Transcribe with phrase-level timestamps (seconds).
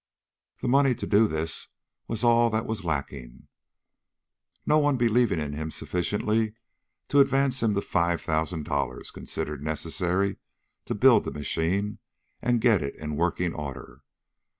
[0.55, 1.67] That the money to do this
[2.07, 3.47] was all that was lacking,
[4.65, 6.55] no one believing in him sufficiently
[7.09, 10.37] to advance him the five thousand dollars considered necessary
[10.85, 11.99] to build the machine
[12.41, 14.01] and get it in working order.